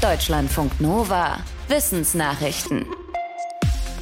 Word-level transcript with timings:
Deutschlandfunk 0.00 0.80
Nova. 0.80 1.40
Wissensnachrichten. 1.68 2.86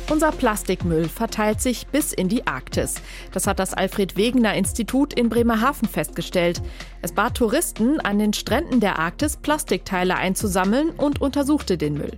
Unser 0.09 0.31
Plastikmüll 0.31 1.09
verteilt 1.09 1.61
sich 1.61 1.89
bis 1.89 2.13
in 2.13 2.29
die 2.29 2.47
Arktis. 2.47 3.03
Das 3.33 3.49
hat 3.49 3.59
das 3.59 3.75
Alfred 3.75 4.17
Wegener 4.17 4.55
Institut 4.55 5.13
in 5.13 5.29
Bremerhaven 5.29 5.89
festgestellt. 5.89 6.63
Es 7.03 7.11
bat 7.11 7.37
Touristen, 7.37 7.99
an 7.99 8.21
den 8.21 8.33
Stränden 8.33 8.79
der 8.79 9.01
Arktis 9.01 9.39
Plastikteile 9.39 10.15
einzusammeln 10.15 10.91
und 10.91 11.21
untersuchte 11.21 11.77
den 11.77 11.95
Müll. 11.95 12.17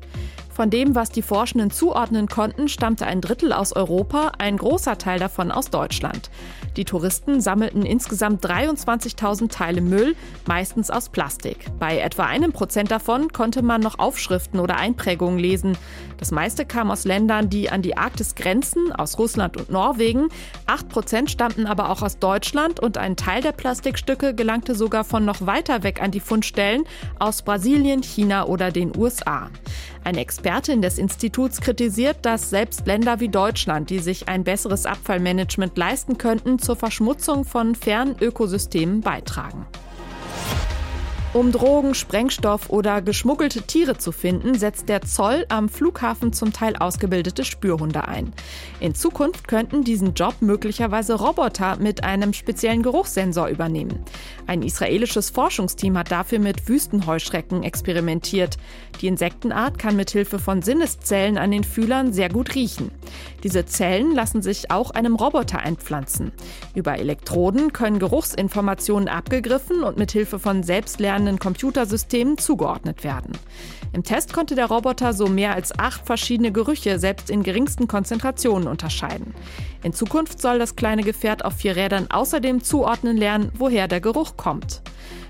Von 0.50 0.68
dem, 0.68 0.94
was 0.94 1.10
die 1.10 1.22
Forschenden 1.22 1.70
zuordnen 1.70 2.26
konnten, 2.26 2.68
stammte 2.68 3.06
ein 3.06 3.20
Drittel 3.20 3.52
aus 3.52 3.72
Europa, 3.72 4.32
ein 4.38 4.56
großer 4.56 4.98
Teil 4.98 5.18
davon 5.18 5.50
aus 5.50 5.70
Deutschland. 5.70 6.30
Die 6.76 6.84
Touristen 6.84 7.40
sammelten 7.40 7.84
insgesamt 7.84 8.44
23.000 8.44 9.50
Teile 9.50 9.80
Müll, 9.80 10.16
meistens 10.46 10.90
aus 10.90 11.08
Plastik. 11.08 11.66
Bei 11.78 11.98
etwa 11.98 12.24
einem 12.26 12.52
Prozent 12.52 12.90
davon 12.90 13.32
konnte 13.32 13.62
man 13.62 13.80
noch 13.80 13.98
Aufschriften 13.98 14.60
oder 14.60 14.76
Einprägungen 14.76 15.38
lesen. 15.38 15.77
Das 16.18 16.30
meiste 16.32 16.66
kam 16.66 16.91
aus 16.91 17.05
Ländern, 17.05 17.48
die 17.48 17.70
an 17.70 17.82
die 17.82 17.96
Arktis 17.96 18.34
grenzen, 18.34 18.92
aus 18.92 19.19
Russland 19.19 19.56
und 19.56 19.70
Norwegen. 19.70 20.28
Acht 20.66 20.88
Prozent 20.88 21.30
stammten 21.30 21.66
aber 21.66 21.91
auch 21.91 22.02
aus 22.02 22.19
Deutschland 22.19 22.80
und 22.80 22.98
ein 22.98 23.16
Teil 23.16 23.41
der 23.41 23.52
Plastikstücke 23.52 24.34
gelangte 24.34 24.74
sogar 24.74 25.05
von 25.05 25.24
noch 25.24 25.46
weiter 25.46 25.82
weg 25.82 26.02
an 26.02 26.10
die 26.10 26.20
Fundstellen 26.20 26.84
aus 27.19 27.42
Brasilien, 27.42 28.02
China 28.02 28.46
oder 28.46 28.70
den 28.70 28.96
USA. 28.96 29.48
Eine 30.02 30.20
Expertin 30.20 30.80
des 30.80 30.98
Instituts 30.98 31.60
kritisiert, 31.60 32.18
dass 32.22 32.50
selbst 32.50 32.86
Länder 32.86 33.20
wie 33.20 33.28
Deutschland, 33.28 33.91
die 33.91 33.98
sich 33.98 34.28
ein 34.28 34.45
besseres 34.45 34.86
Abfallmanagement 34.86 35.77
leisten 35.77 36.16
könnten, 36.16 36.58
zur 36.58 36.77
Verschmutzung 36.77 37.45
von 37.45 37.74
fernen 37.74 38.16
Ökosystemen 38.20 39.02
beitragen. 39.02 39.66
Um 41.33 41.52
Drogen, 41.52 41.95
Sprengstoff 41.95 42.70
oder 42.70 43.01
geschmuggelte 43.02 43.62
Tiere 43.62 43.97
zu 43.97 44.11
finden, 44.11 44.59
setzt 44.59 44.89
der 44.89 45.02
Zoll 45.02 45.47
am 45.48 45.69
Flughafen 45.69 46.33
zum 46.33 46.53
Teil 46.53 46.75
ausgebildete 46.75 47.45
Spürhunde 47.45 48.09
ein. 48.09 48.33
In 48.81 48.97
Zukunft 48.97 49.47
könnten 49.47 49.84
diesen 49.84 50.14
Job 50.14 50.34
möglicherweise 50.41 51.14
Roboter 51.14 51.77
mit 51.77 52.03
einem 52.03 52.33
speziellen 52.33 52.83
Geruchssensor 52.83 53.47
übernehmen. 53.47 54.05
Ein 54.48 54.62
israelisches 54.62 55.31
Forschungsteam 55.31 55.97
hat 55.97 56.11
dafür 56.11 56.41
mit 56.41 56.69
Wüstenheuschrecken 56.69 57.62
experimentiert. 57.62 58.56
Die 59.00 59.06
Insektenart 59.06 59.78
kann 59.78 59.94
mithilfe 59.94 60.41
von 60.41 60.62
Sinneszellen 60.62 61.39
an 61.39 61.53
den 61.53 61.62
Fühlern 61.62 62.12
sehr 62.12 62.28
gut 62.28 62.56
riechen. 62.56 62.91
Diese 63.44 63.65
Zellen 63.67 64.17
lassen 64.17 64.42
sich 64.42 64.72
auch 64.72 64.91
einem 64.91 65.15
Roboter 65.15 65.61
einpflanzen. 65.61 66.33
Über 66.75 66.98
Elektroden 66.98 67.72
können 67.72 68.00
Geruchsinformationen 68.00 69.09
abgegriffen 69.09 69.84
und 69.84 69.97
mithilfe 69.97 70.41
von 70.41 70.65
selbstlernenden 70.65 71.19
lernenden 71.20 71.38
Computersystemen 71.38 72.38
zugeordnet 72.38 73.04
werden. 73.04 73.32
Im 73.92 74.02
Test 74.02 74.32
konnte 74.32 74.54
der 74.54 74.66
Roboter 74.66 75.12
so 75.12 75.26
mehr 75.26 75.54
als 75.54 75.78
acht 75.78 76.06
verschiedene 76.06 76.52
Gerüche 76.52 76.98
selbst 76.98 77.28
in 77.28 77.42
geringsten 77.42 77.88
Konzentrationen 77.88 78.68
unterscheiden. 78.68 79.34
In 79.82 79.92
Zukunft 79.92 80.41
soll 80.41 80.58
das 80.58 80.76
kleine 80.76 81.02
Gefährt 81.02 81.44
auf 81.44 81.54
vier 81.54 81.76
Rädern 81.76 82.06
außerdem 82.10 82.62
zuordnen 82.62 83.16
lernen, 83.16 83.50
woher 83.58 83.88
der 83.88 84.00
Geruch 84.00 84.36
kommt. 84.36 84.82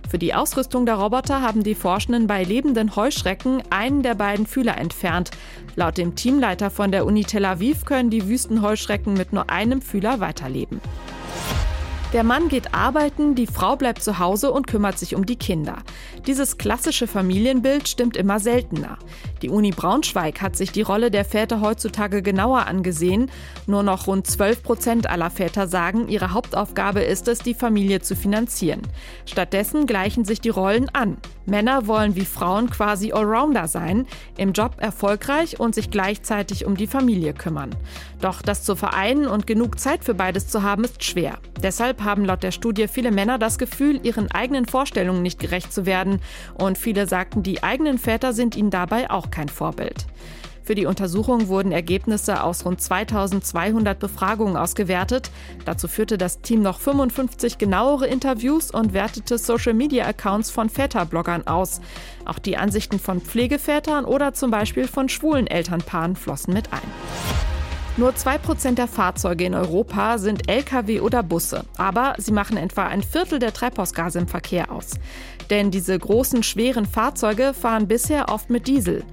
Für 0.08 0.18
die 0.18 0.34
Ausrüstung 0.34 0.86
der 0.86 0.96
Roboter 0.96 1.40
haben 1.40 1.62
die 1.62 1.74
Forschenden 1.74 2.26
bei 2.26 2.42
lebenden 2.44 2.96
Heuschrecken 2.96 3.62
einen 3.70 4.02
der 4.02 4.14
beiden 4.14 4.46
Fühler 4.46 4.76
entfernt. 4.76 5.30
Laut 5.76 5.98
dem 5.98 6.14
Teamleiter 6.14 6.70
von 6.70 6.90
der 6.90 7.06
Uni 7.06 7.24
Tel 7.24 7.44
Aviv 7.44 7.84
können 7.84 8.10
die 8.10 8.28
Wüstenheuschrecken 8.28 9.14
mit 9.14 9.32
nur 9.32 9.50
einem 9.50 9.80
Fühler 9.80 10.20
weiterleben. 10.20 10.80
Der 12.12 12.24
Mann 12.24 12.48
geht 12.48 12.74
arbeiten, 12.74 13.36
die 13.36 13.46
Frau 13.46 13.76
bleibt 13.76 14.02
zu 14.02 14.18
Hause 14.18 14.50
und 14.50 14.66
kümmert 14.66 14.98
sich 14.98 15.14
um 15.14 15.26
die 15.26 15.36
Kinder. 15.36 15.76
Dieses 16.26 16.58
klassische 16.58 17.06
Familienbild 17.06 17.86
stimmt 17.86 18.16
immer 18.16 18.40
seltener. 18.40 18.98
Die 19.42 19.48
Uni 19.48 19.70
Braunschweig 19.70 20.42
hat 20.42 20.56
sich 20.56 20.72
die 20.72 20.82
Rolle 20.82 21.12
der 21.12 21.24
Väter 21.24 21.60
heutzutage 21.60 22.20
genauer 22.20 22.66
angesehen. 22.66 23.30
Nur 23.68 23.84
noch 23.84 24.08
rund 24.08 24.26
12 24.26 24.62
Prozent 24.64 25.08
aller 25.08 25.30
Väter 25.30 25.68
sagen, 25.68 26.08
ihre 26.08 26.32
Hauptaufgabe 26.32 27.00
ist 27.00 27.28
es, 27.28 27.38
die 27.38 27.54
Familie 27.54 28.00
zu 28.00 28.16
finanzieren. 28.16 28.82
Stattdessen 29.24 29.86
gleichen 29.86 30.24
sich 30.24 30.40
die 30.40 30.48
Rollen 30.48 30.88
an. 30.88 31.16
Männer 31.46 31.86
wollen 31.86 32.16
wie 32.16 32.24
Frauen 32.24 32.70
quasi 32.70 33.12
Allrounder 33.12 33.66
sein, 33.68 34.06
im 34.36 34.52
Job 34.52 34.76
erfolgreich 34.78 35.58
und 35.58 35.74
sich 35.74 35.90
gleichzeitig 35.90 36.66
um 36.66 36.76
die 36.76 36.86
Familie 36.86 37.34
kümmern. 37.34 37.70
Doch 38.20 38.42
das 38.42 38.62
zu 38.62 38.76
vereinen 38.76 39.26
und 39.26 39.46
genug 39.46 39.78
Zeit 39.78 40.04
für 40.04 40.14
beides 40.14 40.48
zu 40.48 40.62
haben, 40.62 40.84
ist 40.84 41.02
schwer. 41.02 41.38
Deshalb 41.62 41.99
haben 42.04 42.24
laut 42.24 42.42
der 42.42 42.52
Studie 42.52 42.88
viele 42.88 43.10
Männer 43.10 43.38
das 43.38 43.58
Gefühl, 43.58 44.00
ihren 44.02 44.30
eigenen 44.30 44.66
Vorstellungen 44.66 45.22
nicht 45.22 45.38
gerecht 45.38 45.72
zu 45.72 45.86
werden. 45.86 46.20
Und 46.54 46.78
viele 46.78 47.06
sagten, 47.06 47.42
die 47.42 47.62
eigenen 47.62 47.98
Väter 47.98 48.32
sind 48.32 48.56
ihnen 48.56 48.70
dabei 48.70 49.10
auch 49.10 49.30
kein 49.30 49.48
Vorbild. 49.48 50.06
Für 50.62 50.76
die 50.76 50.86
Untersuchung 50.86 51.48
wurden 51.48 51.72
Ergebnisse 51.72 52.44
aus 52.44 52.64
rund 52.64 52.80
2200 52.80 53.98
Befragungen 53.98 54.56
ausgewertet. 54.56 55.30
Dazu 55.64 55.88
führte 55.88 56.16
das 56.16 56.42
Team 56.42 56.62
noch 56.62 56.78
55 56.78 57.58
genauere 57.58 58.06
Interviews 58.06 58.70
und 58.70 58.92
wertete 58.92 59.38
Social-Media-Accounts 59.38 60.52
von 60.52 60.68
Väterbloggern 60.68 61.46
aus. 61.46 61.80
Auch 62.24 62.38
die 62.38 62.56
Ansichten 62.56 63.00
von 63.00 63.20
Pflegevätern 63.20 64.04
oder 64.04 64.32
zum 64.32 64.52
Beispiel 64.52 64.86
von 64.86 65.08
schwulen 65.08 65.48
Elternpaaren 65.48 66.14
flossen 66.14 66.54
mit 66.54 66.72
ein. 66.72 67.49
Nur 67.96 68.12
2% 68.12 68.76
der 68.76 68.86
Fahrzeuge 68.86 69.44
in 69.44 69.54
Europa 69.54 70.18
sind 70.18 70.48
Lkw 70.48 71.00
oder 71.00 71.22
Busse, 71.22 71.64
aber 71.76 72.14
sie 72.18 72.32
machen 72.32 72.56
etwa 72.56 72.86
ein 72.86 73.02
Viertel 73.02 73.38
der 73.38 73.52
Treibhausgase 73.52 74.18
im 74.20 74.28
Verkehr 74.28 74.70
aus. 74.70 74.92
Denn 75.50 75.70
diese 75.70 75.98
großen, 75.98 76.42
schweren 76.42 76.86
Fahrzeuge 76.86 77.52
fahren 77.52 77.88
bisher 77.88 78.28
oft 78.28 78.48
mit 78.48 78.68
Diesel. 78.68 79.04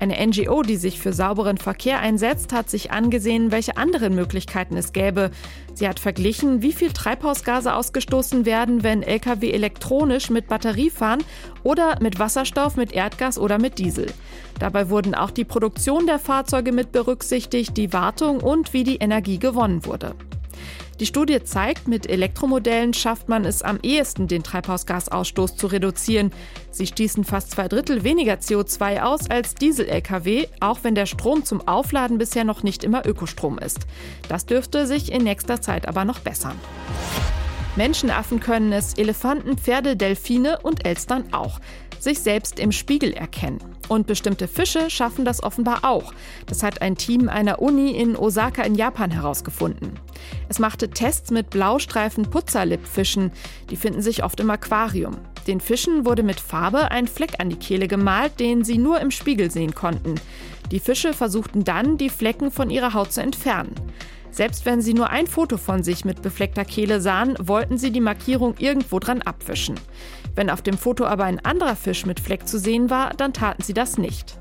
Eine 0.00 0.26
NGO, 0.26 0.62
die 0.62 0.76
sich 0.76 0.98
für 0.98 1.12
sauberen 1.12 1.56
Verkehr 1.56 2.00
einsetzt, 2.00 2.52
hat 2.52 2.68
sich 2.68 2.90
angesehen, 2.90 3.52
welche 3.52 3.76
anderen 3.76 4.14
Möglichkeiten 4.14 4.76
es 4.76 4.92
gäbe. 4.92 5.30
Sie 5.72 5.88
hat 5.88 6.00
verglichen, 6.00 6.62
wie 6.62 6.72
viel 6.72 6.92
Treibhausgase 6.92 7.74
ausgestoßen 7.74 8.44
werden, 8.44 8.82
wenn 8.82 9.02
Lkw 9.02 9.50
elektronisch 9.50 10.30
mit 10.30 10.48
Batterie 10.48 10.90
fahren 10.90 11.22
oder 11.64 11.98
mit 12.00 12.20
Wasserstoff, 12.20 12.76
mit 12.76 12.92
Erdgas 12.92 13.38
oder 13.38 13.58
mit 13.58 13.78
Diesel. 13.78 14.06
Dabei 14.60 14.88
wurden 14.88 15.14
auch 15.14 15.32
die 15.32 15.44
Produktion 15.44 16.06
der 16.06 16.20
Fahrzeuge 16.20 16.70
mit 16.70 16.92
berücksichtigt, 16.92 17.76
die 17.76 17.92
Wartung 17.92 18.40
und 18.40 18.72
wie 18.72 18.84
die 18.84 18.96
Energie 18.96 19.38
gewonnen 19.38 19.84
wurde. 19.84 20.14
Die 21.00 21.06
Studie 21.06 21.42
zeigt, 21.42 21.88
mit 21.88 22.08
Elektromodellen 22.08 22.94
schafft 22.94 23.28
man 23.28 23.44
es 23.44 23.62
am 23.62 23.80
ehesten, 23.82 24.28
den 24.28 24.44
Treibhausgasausstoß 24.44 25.56
zu 25.56 25.66
reduzieren. 25.66 26.32
Sie 26.70 26.86
stießen 26.86 27.24
fast 27.24 27.50
zwei 27.50 27.66
Drittel 27.66 28.04
weniger 28.04 28.34
CO2 28.34 29.02
aus 29.02 29.28
als 29.28 29.56
Diesel-Lkw, 29.56 30.46
auch 30.60 30.78
wenn 30.82 30.94
der 30.94 31.06
Strom 31.06 31.44
zum 31.44 31.66
Aufladen 31.66 32.18
bisher 32.18 32.44
noch 32.44 32.62
nicht 32.62 32.84
immer 32.84 33.04
Ökostrom 33.04 33.58
ist. 33.58 33.80
Das 34.28 34.46
dürfte 34.46 34.86
sich 34.86 35.10
in 35.10 35.24
nächster 35.24 35.60
Zeit 35.60 35.88
aber 35.88 36.04
noch 36.04 36.20
bessern. 36.20 36.58
Menschenaffen 37.76 38.38
können 38.38 38.72
es, 38.72 38.94
Elefanten, 38.94 39.58
Pferde, 39.58 39.96
Delfine 39.96 40.60
und 40.62 40.86
Elstern 40.86 41.32
auch 41.32 41.60
sich 42.04 42.20
selbst 42.20 42.60
im 42.60 42.70
Spiegel 42.70 43.12
erkennen. 43.12 43.58
Und 43.88 44.06
bestimmte 44.06 44.46
Fische 44.46 44.90
schaffen 44.90 45.24
das 45.24 45.42
offenbar 45.42 45.80
auch. 45.84 46.12
Das 46.46 46.62
hat 46.62 46.82
ein 46.82 46.96
Team 46.96 47.28
einer 47.28 47.60
Uni 47.60 47.90
in 47.90 48.14
Osaka 48.14 48.62
in 48.62 48.74
Japan 48.76 49.10
herausgefunden. 49.10 49.98
Es 50.48 50.58
machte 50.58 50.90
Tests 50.90 51.30
mit 51.30 51.50
Blaustreifen 51.50 52.30
Putzerlippfischen. 52.30 53.32
Die 53.70 53.76
finden 53.76 54.02
sich 54.02 54.22
oft 54.22 54.38
im 54.40 54.50
Aquarium. 54.50 55.16
Den 55.46 55.60
Fischen 55.60 56.06
wurde 56.06 56.22
mit 56.22 56.40
Farbe 56.40 56.90
ein 56.90 57.08
Fleck 57.08 57.40
an 57.40 57.50
die 57.50 57.56
Kehle 57.56 57.88
gemalt, 57.88 58.38
den 58.38 58.64
sie 58.64 58.78
nur 58.78 59.00
im 59.00 59.10
Spiegel 59.10 59.50
sehen 59.50 59.74
konnten. 59.74 60.14
Die 60.70 60.80
Fische 60.80 61.12
versuchten 61.12 61.64
dann, 61.64 61.98
die 61.98 62.08
Flecken 62.08 62.50
von 62.50 62.70
ihrer 62.70 62.94
Haut 62.94 63.12
zu 63.12 63.20
entfernen. 63.20 63.74
Selbst 64.34 64.66
wenn 64.66 64.82
sie 64.82 64.94
nur 64.94 65.10
ein 65.10 65.28
Foto 65.28 65.56
von 65.56 65.84
sich 65.84 66.04
mit 66.04 66.20
befleckter 66.20 66.64
Kehle 66.64 67.00
sahen, 67.00 67.36
wollten 67.38 67.78
sie 67.78 67.92
die 67.92 68.00
Markierung 68.00 68.56
irgendwo 68.58 68.98
dran 68.98 69.22
abwischen. 69.22 69.76
Wenn 70.34 70.50
auf 70.50 70.60
dem 70.60 70.76
Foto 70.76 71.04
aber 71.04 71.22
ein 71.22 71.38
anderer 71.44 71.76
Fisch 71.76 72.04
mit 72.04 72.18
Fleck 72.18 72.48
zu 72.48 72.58
sehen 72.58 72.90
war, 72.90 73.10
dann 73.10 73.32
taten 73.32 73.62
sie 73.62 73.74
das 73.74 73.96
nicht. 73.96 74.36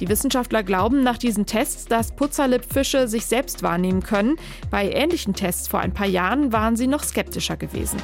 Die 0.00 0.08
Wissenschaftler 0.08 0.62
glauben 0.62 1.02
nach 1.02 1.18
diesen 1.18 1.44
Tests, 1.44 1.84
dass 1.84 2.16
Putzerlippfische 2.16 3.06
sich 3.06 3.26
selbst 3.26 3.62
wahrnehmen 3.62 4.02
können. 4.02 4.36
Bei 4.70 4.90
ähnlichen 4.90 5.34
Tests 5.34 5.68
vor 5.68 5.80
ein 5.80 5.92
paar 5.92 6.06
Jahren 6.06 6.50
waren 6.54 6.76
sie 6.76 6.86
noch 6.86 7.02
skeptischer 7.04 7.58
gewesen. 7.58 8.00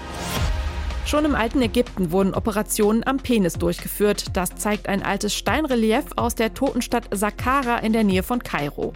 Schon 1.09 1.25
im 1.25 1.35
alten 1.35 1.63
Ägypten 1.63 2.13
wurden 2.13 2.35
Operationen 2.35 3.03
am 3.03 3.17
Penis 3.17 3.55
durchgeführt. 3.55 4.37
Das 4.37 4.57
zeigt 4.57 4.91
ein 4.91 5.03
altes 5.03 5.35
Steinrelief 5.35 6.05
aus 6.17 6.35
der 6.35 6.53
Totenstadt 6.53 7.05
Saqqara 7.11 7.79
in 7.79 7.95
der 7.95 8.05
Nähe 8.05 8.23
von 8.23 8.43
Kairo. 8.43 8.93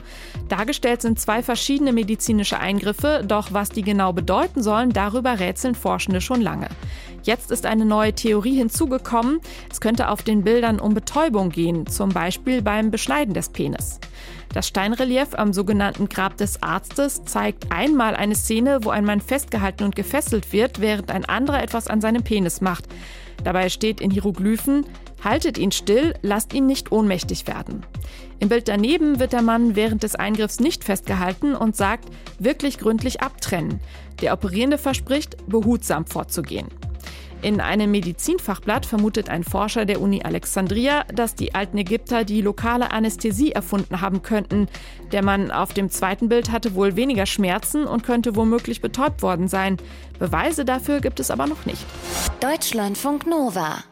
Dargestellt 0.51 1.01
sind 1.01 1.19
zwei 1.19 1.43
verschiedene 1.43 1.91
medizinische 1.91 2.59
Eingriffe, 2.59 3.25
doch 3.27 3.55
was 3.55 3.71
die 3.71 3.81
genau 3.81 4.13
bedeuten 4.13 4.63
sollen, 4.63 4.91
darüber 4.91 5.41
rätseln 5.41 5.75
Forschende 5.75 6.21
schon 6.21 6.43
lange. 6.43 6.69
Jetzt 7.23 7.51
ist 7.51 7.65
eine 7.65 7.87
neue 7.87 8.13
Theorie 8.13 8.57
hinzugekommen. 8.59 9.41
Es 9.71 9.81
könnte 9.81 10.11
auf 10.11 10.23
den 10.23 10.45
Bildern 10.45 10.81
um 10.81 10.93
Betäubung 10.93 11.49
gehen, 11.49 11.87
zum 11.87 12.11
Beispiel 12.11 12.61
beim 12.61 12.91
Beschneiden 12.91 13.33
des 13.33 13.49
Penis. 13.49 14.01
Das 14.53 14.69
Steinrelief 14.69 15.29
am 15.35 15.53
sogenannten 15.53 16.09
Grab 16.09 16.37
des 16.37 16.63
Arztes 16.63 17.25
zeigt 17.25 17.73
einmal 17.73 18.15
eine 18.15 18.35
Szene, 18.35 18.81
wo 18.83 18.91
ein 18.91 19.05
Mann 19.05 19.21
festgehalten 19.21 19.85
und 19.85 19.97
gefesselt 19.97 20.53
wird, 20.53 20.81
während 20.81 21.11
ein 21.11 21.25
anderer 21.25 21.63
etwas 21.63 21.89
an 21.89 22.01
seinem 22.01 22.23
Penis 22.23 22.61
macht. 22.61 22.85
Dabei 23.45 23.71
steht 23.71 24.01
in 24.01 24.11
Hieroglyphen, 24.11 24.85
Haltet 25.23 25.57
ihn 25.57 25.71
still, 25.71 26.15
lasst 26.23 26.53
ihn 26.53 26.67
nicht 26.67 26.91
ohnmächtig 26.91 27.47
werden. 27.47 27.87
Im 28.41 28.49
Bild 28.49 28.67
daneben 28.67 29.21
wird 29.21 29.33
der 29.33 29.43
Mann 29.43 29.77
während 29.77 30.03
des 30.03 30.17
Eingriffs 30.17 30.59
nicht 30.59 30.83
festgehalten 30.83 31.55
und 31.55 31.77
sagt, 31.77 32.09
wirklich 32.41 32.79
gründlich 32.79 33.21
abtrennen. 33.21 33.79
Der 34.21 34.33
Operierende 34.33 34.79
verspricht, 34.79 35.37
behutsam 35.47 36.07
vorzugehen. 36.07 36.67
In 37.43 37.61
einem 37.61 37.91
Medizinfachblatt 37.91 38.87
vermutet 38.87 39.29
ein 39.29 39.43
Forscher 39.43 39.85
der 39.85 40.01
Uni 40.01 40.23
Alexandria, 40.23 41.03
dass 41.13 41.35
die 41.35 41.57
alten 41.57 41.77
Ägypter 41.77 42.23
die 42.25 42.41
lokale 42.41 42.93
Anästhesie 42.93 43.51
erfunden 43.51 44.01
haben 44.01 44.23
könnten. 44.23 44.69
Der 45.11 45.25
Mann 45.25 45.51
auf 45.51 45.73
dem 45.75 45.91
zweiten 45.91 46.29
Bild 46.29 46.53
hatte 46.53 46.77
wohl 46.77 46.95
weniger 46.95 47.27
Schmerzen 47.27 47.85
und 47.85 48.05
könnte 48.05 48.37
womöglich 48.37 48.81
betäubt 48.81 49.23
worden 49.23 49.49
sein. 49.49 49.77
Beweise 50.21 50.65
dafür 50.65 51.01
gibt 51.01 51.19
es 51.19 51.33
aber 51.33 51.49
noch 51.49 51.67
nicht. 51.67 51.85
Deutschlandfunk 52.41 53.27
Nova 53.27 53.83